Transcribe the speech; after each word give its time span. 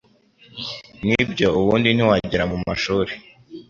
Nibyo 1.07 1.47
ubundi 1.59 1.87
ntiwagera 1.91 2.43
mu 2.51 2.57
mashuri 2.67 3.11